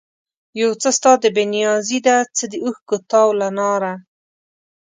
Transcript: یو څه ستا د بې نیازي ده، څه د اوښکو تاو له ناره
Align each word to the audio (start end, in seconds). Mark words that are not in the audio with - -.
یو 0.61 0.71
څه 0.81 0.89
ستا 0.97 1.11
د 1.23 1.25
بې 1.35 1.45
نیازي 1.53 1.99
ده، 2.07 2.17
څه 2.35 2.43
د 2.51 2.53
اوښکو 2.65 2.97
تاو 3.09 3.29
له 3.41 3.47
ناره 3.57 3.93